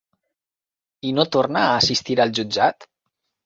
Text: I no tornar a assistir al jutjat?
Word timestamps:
I 1.11 1.11
no 1.19 1.27
tornar 1.37 1.67
a 1.67 1.77
assistir 1.85 2.19
al 2.27 2.37
jutjat? 2.41 2.93